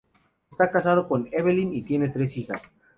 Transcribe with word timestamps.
Está 0.49 0.71
casado 0.71 1.07
con 1.07 1.29
Evelyn 1.31 1.75
y 1.75 1.83
tiene 1.83 2.09
tres 2.09 2.35
hijas. 2.35 2.71